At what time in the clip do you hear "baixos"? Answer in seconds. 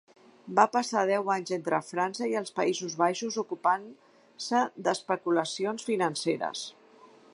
3.01-3.37